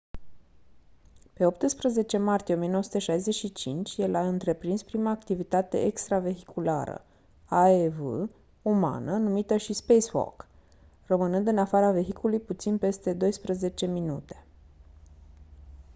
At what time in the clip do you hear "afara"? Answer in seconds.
11.57-11.91